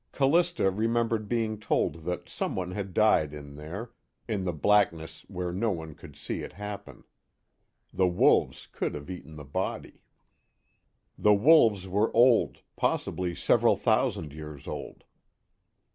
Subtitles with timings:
[0.11, 3.91] Callista remembered being told that someone had died in there,
[4.27, 7.03] in the blackness where no one could see it happen.
[7.93, 10.01] The wolves would have eaten the body.
[11.19, 15.03] The wolves were old, possibly several thousand years old.